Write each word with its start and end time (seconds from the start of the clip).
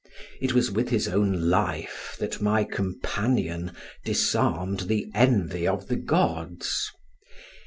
It 0.41 0.55
was 0.55 0.71
with 0.71 0.89
his 0.89 1.07
own 1.07 1.47
life 1.51 2.15
that 2.19 2.41
my 2.41 2.63
companion 2.63 3.71
disarmed 4.03 4.87
the 4.89 5.11
envy 5.13 5.67
of 5.67 5.89
the 5.89 5.95
gods. 5.95 6.89